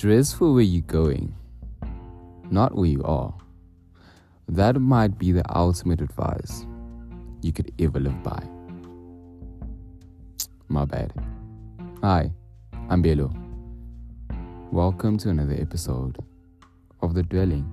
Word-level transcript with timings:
Dress 0.00 0.32
for 0.32 0.54
where 0.54 0.62
you're 0.62 0.80
going, 0.80 1.34
not 2.50 2.74
where 2.74 2.88
you 2.88 3.02
are. 3.04 3.34
That 4.48 4.80
might 4.80 5.18
be 5.18 5.30
the 5.30 5.42
ultimate 5.54 6.00
advice 6.00 6.64
you 7.42 7.52
could 7.52 7.70
ever 7.78 8.00
live 8.00 8.22
by. 8.22 8.42
My 10.68 10.86
bad. 10.86 11.12
Hi, 12.02 12.32
I'm 12.88 13.02
Belo. 13.02 13.30
Welcome 14.72 15.18
to 15.18 15.28
another 15.28 15.56
episode 15.60 16.16
of 17.02 17.12
The 17.12 17.22
Dwelling. 17.22 17.70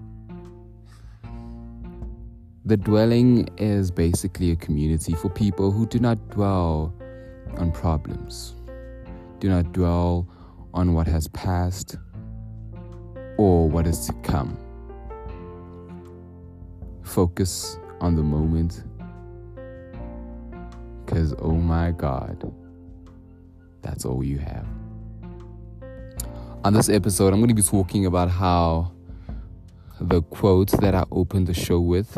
The 2.66 2.76
Dwelling 2.76 3.48
is 3.56 3.90
basically 3.90 4.52
a 4.52 4.58
community 4.58 5.14
for 5.14 5.30
people 5.30 5.72
who 5.72 5.86
do 5.86 6.00
not 6.00 6.18
dwell 6.32 6.94
on 7.56 7.72
problems, 7.72 8.54
do 9.40 9.48
not 9.48 9.72
dwell 9.72 10.28
on 10.74 10.94
what 10.94 11.08
has 11.08 11.30
passed 11.30 11.96
or 13.38 13.70
what 13.70 13.88
is 13.88 14.06
to 14.08 14.14
come. 14.24 14.58
Focus 17.04 17.78
on 18.02 18.16
the 18.16 18.24
moment 18.24 18.84
because, 21.06 21.34
oh 21.40 21.54
my 21.54 21.92
God, 21.92 22.52
that's 23.82 24.04
all 24.04 24.24
you 24.24 24.40
have. 24.40 24.68
On 26.66 26.74
this 26.74 26.90
episode, 26.90 27.34
I'm 27.34 27.40
going 27.40 27.48
to 27.48 27.56
be 27.56 27.62
talking 27.62 28.06
about 28.06 28.30
how 28.30 28.92
the 30.02 30.22
quote 30.22 30.72
that 30.82 30.94
I 30.94 31.06
opened 31.12 31.48
the 31.48 31.54
show 31.54 31.80
with 31.80 32.18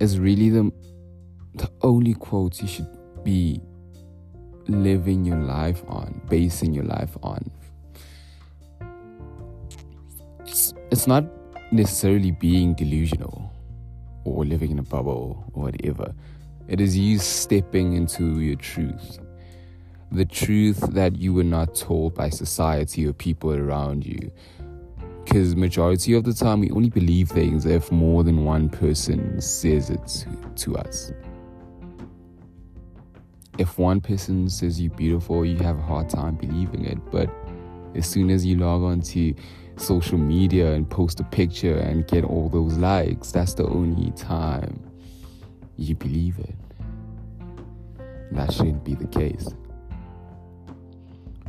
is 0.00 0.18
really 0.18 0.50
the, 0.50 0.72
the 1.54 1.70
only 1.82 2.14
quote 2.14 2.60
you 2.60 2.66
should 2.66 2.88
be 3.22 3.60
living 4.66 5.24
your 5.24 5.38
life 5.38 5.82
on, 5.86 6.20
basing 6.28 6.74
your 6.74 6.84
life 6.84 7.16
on. 7.22 7.50
It's, 10.90 11.06
not 11.06 11.24
necessarily 11.72 12.30
being 12.30 12.74
delusional 12.74 13.52
or 14.24 14.44
living 14.44 14.70
in 14.70 14.78
a 14.78 14.82
bubble 14.82 15.44
or 15.52 15.64
whatever. 15.64 16.14
It 16.68 16.80
is 16.80 16.96
you 16.96 17.18
stepping 17.18 17.94
into 17.94 18.40
your 18.40 18.56
truth. 18.56 19.18
The 20.12 20.24
truth 20.24 20.80
that 20.92 21.16
you 21.16 21.34
were 21.34 21.44
not 21.44 21.74
told 21.74 22.14
by 22.14 22.30
society 22.30 23.06
or 23.06 23.12
people 23.12 23.52
around 23.52 24.06
you. 24.06 24.30
Because 25.24 25.56
majority 25.56 26.14
of 26.14 26.24
the 26.24 26.34
time 26.34 26.60
we 26.60 26.70
only 26.70 26.90
believe 26.90 27.28
things 27.30 27.66
if 27.66 27.90
more 27.90 28.22
than 28.22 28.44
one 28.44 28.68
person 28.68 29.40
says 29.40 29.90
it 29.90 30.26
to 30.56 30.76
us 30.76 31.12
if 33.58 33.78
one 33.78 34.00
person 34.00 34.48
says 34.48 34.80
you're 34.80 34.94
beautiful, 34.94 35.44
you 35.44 35.56
have 35.58 35.78
a 35.78 35.82
hard 35.82 36.08
time 36.08 36.34
believing 36.34 36.84
it. 36.84 36.98
But 37.10 37.30
as 37.94 38.06
soon 38.06 38.30
as 38.30 38.44
you 38.44 38.56
log 38.56 38.82
on 38.82 39.00
to 39.00 39.34
social 39.76 40.18
media 40.18 40.72
and 40.72 40.88
post 40.88 41.20
a 41.20 41.24
picture 41.24 41.76
and 41.76 42.06
get 42.06 42.24
all 42.24 42.48
those 42.48 42.76
likes, 42.76 43.32
that's 43.32 43.54
the 43.54 43.66
only 43.66 44.10
time 44.12 44.80
you 45.76 45.94
believe 45.94 46.38
it. 46.38 46.54
That 48.32 48.52
shouldn't 48.52 48.84
be 48.84 48.94
the 48.94 49.06
case. 49.06 49.48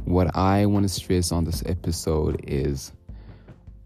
What 0.06 0.36
I 0.36 0.66
want 0.68 0.84
to 0.84 0.90
stress 0.90 1.32
on 1.32 1.46
this 1.46 1.64
episode 1.66 2.40
is 2.48 2.92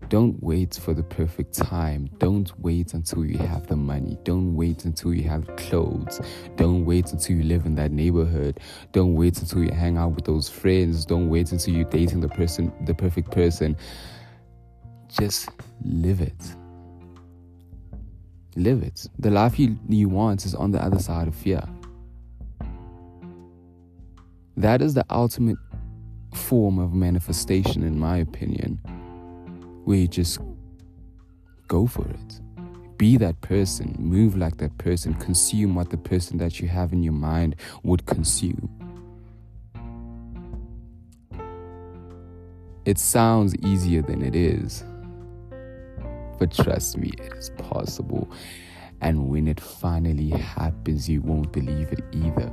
don't 0.09 0.41
wait 0.41 0.73
for 0.73 0.95
the 0.95 1.03
perfect 1.03 1.53
time. 1.53 2.09
Don't 2.17 2.51
wait 2.59 2.95
until 2.95 3.23
you 3.23 3.37
have 3.37 3.67
the 3.67 3.75
money. 3.75 4.17
Don't 4.23 4.55
wait 4.55 4.85
until 4.85 5.13
you 5.13 5.29
have 5.29 5.55
clothes. 5.55 6.19
Don't 6.55 6.83
wait 6.83 7.11
until 7.11 7.35
you 7.35 7.43
live 7.43 7.67
in 7.67 7.75
that 7.75 7.91
neighborhood. 7.91 8.59
Don't 8.91 9.13
wait 9.13 9.37
until 9.39 9.63
you 9.63 9.71
hang 9.71 9.97
out 9.97 10.13
with 10.13 10.25
those 10.25 10.49
friends. 10.49 11.05
Don't 11.05 11.29
wait 11.29 11.51
until 11.51 11.75
you're 11.75 11.89
dating 11.89 12.21
the 12.21 12.27
person, 12.27 12.73
the 12.85 12.93
perfect 12.95 13.29
person. 13.29 13.77
Just 15.09 15.49
live 15.85 16.21
it. 16.21 16.55
Live 18.55 18.81
it. 18.81 19.07
The 19.19 19.29
life 19.29 19.59
you, 19.59 19.77
you 19.87 20.09
want 20.09 20.43
is 20.43 20.55
on 20.55 20.71
the 20.71 20.83
other 20.83 20.99
side 20.99 21.27
of 21.27 21.35
fear. 21.35 21.61
That 24.57 24.81
is 24.81 24.95
the 24.95 25.05
ultimate 25.11 25.57
form 26.33 26.79
of 26.79 26.93
manifestation, 26.93 27.83
in 27.83 27.99
my 27.99 28.17
opinion 28.17 28.79
where 29.85 29.97
you 29.97 30.07
just 30.07 30.39
go 31.67 31.87
for 31.87 32.07
it. 32.07 32.41
Be 32.97 33.15
that 33.17 33.39
person, 33.41 33.95
move 33.97 34.35
like 34.35 34.57
that 34.57 34.77
person, 34.77 35.13
consume 35.13 35.75
what 35.75 35.89
the 35.89 35.97
person 35.97 36.37
that 36.39 36.59
you 36.59 36.67
have 36.67 36.91
in 36.91 37.01
your 37.01 37.13
mind 37.13 37.55
would 37.83 38.05
consume. 38.05 38.69
It 42.85 42.97
sounds 42.97 43.55
easier 43.57 44.01
than 44.01 44.21
it 44.21 44.35
is, 44.35 44.83
but 46.39 46.51
trust 46.51 46.97
me, 46.97 47.11
it 47.17 47.33
is 47.33 47.51
possible. 47.51 48.29
And 49.01 49.29
when 49.29 49.47
it 49.47 49.61
finally 49.61 50.29
happens, 50.29 51.07
you 51.07 51.21
won't 51.21 51.53
believe 51.53 51.91
it 51.91 52.03
either. 52.11 52.51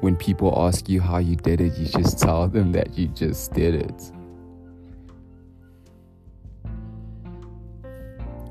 When 0.00 0.16
people 0.16 0.52
ask 0.56 0.88
you 0.88 1.00
how 1.00 1.18
you 1.18 1.36
did 1.36 1.60
it, 1.60 1.76
you 1.76 1.86
just 1.86 2.18
tell 2.18 2.48
them 2.48 2.72
that 2.72 2.96
you 2.96 3.08
just 3.08 3.52
did 3.52 3.74
it. 3.74 4.12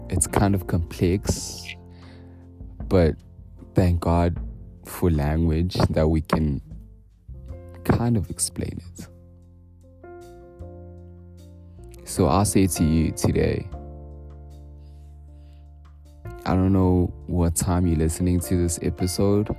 It's 0.09 0.27
kind 0.27 0.55
of 0.55 0.67
complex, 0.67 1.65
but 2.87 3.15
thank 3.75 3.99
God 4.01 4.39
for 4.85 5.11
language 5.11 5.75
that 5.89 6.07
we 6.07 6.21
can 6.21 6.61
kind 7.83 8.17
of 8.17 8.29
explain 8.29 8.81
it. 8.97 9.07
So 12.05 12.27
I'll 12.27 12.45
say 12.45 12.65
to 12.67 12.83
you 12.83 13.11
today 13.11 13.67
I 16.45 16.55
don't 16.55 16.73
know 16.73 17.13
what 17.27 17.55
time 17.55 17.85
you're 17.85 17.99
listening 17.99 18.39
to 18.39 18.55
this 18.55 18.79
episode 18.81 19.55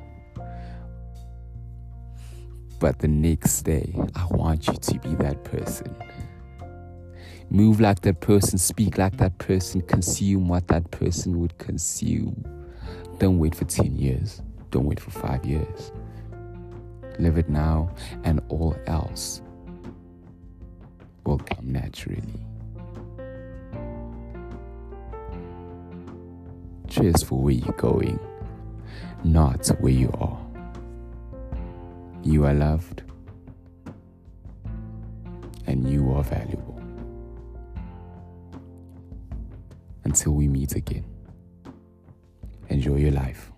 but 2.80 2.98
the 2.98 3.08
next 3.08 3.62
day, 3.62 3.94
I 4.16 4.24
want 4.30 4.66
you 4.66 4.72
to 4.72 4.98
be 5.00 5.14
that 5.16 5.44
person. 5.44 5.94
Move 7.50 7.78
like 7.78 8.00
that 8.00 8.20
person, 8.20 8.56
speak 8.56 8.96
like 8.96 9.18
that 9.18 9.36
person, 9.36 9.82
consume 9.82 10.48
what 10.48 10.66
that 10.68 10.90
person 10.90 11.38
would 11.40 11.56
consume. 11.58 12.42
Don't 13.18 13.38
wait 13.38 13.54
for 13.54 13.66
10 13.66 13.96
years. 13.96 14.40
Don't 14.70 14.86
wait 14.86 14.98
for 14.98 15.10
five 15.10 15.44
years. 15.44 15.92
Live 17.18 17.36
it 17.36 17.50
now, 17.50 17.94
and 18.24 18.40
all 18.48 18.74
else 18.86 19.42
will 21.24 21.38
come 21.38 21.70
naturally. 21.70 22.22
Cheers 26.88 27.22
for 27.22 27.38
where 27.42 27.52
you're 27.52 27.74
going, 27.74 28.18
not 29.22 29.66
where 29.80 29.92
you 29.92 30.10
are. 30.18 30.49
You 32.22 32.44
are 32.44 32.54
loved 32.54 33.02
and 35.66 35.88
you 35.90 36.12
are 36.12 36.22
valuable. 36.22 36.80
Until 40.04 40.32
we 40.32 40.48
meet 40.48 40.76
again, 40.76 41.04
enjoy 42.68 42.96
your 42.96 43.12
life. 43.12 43.50